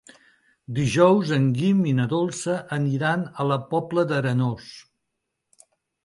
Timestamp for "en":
1.35-1.43